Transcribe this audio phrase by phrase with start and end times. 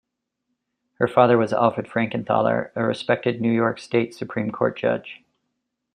[0.95, 5.23] Her father was Alfred Frankenthaler, a respected New York State Supreme Court judge.